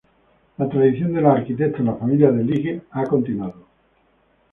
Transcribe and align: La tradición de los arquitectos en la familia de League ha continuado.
La 0.57 0.67
tradición 0.67 1.13
de 1.13 1.21
los 1.21 1.37
arquitectos 1.37 1.81
en 1.81 1.85
la 1.85 1.93
familia 1.93 2.31
de 2.31 2.43
League 2.43 2.81
ha 2.89 3.03
continuado. 3.03 3.67